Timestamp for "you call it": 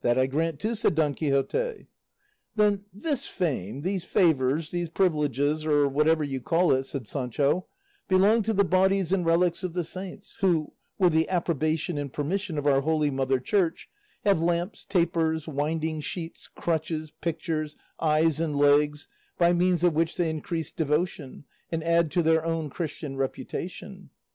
6.24-6.84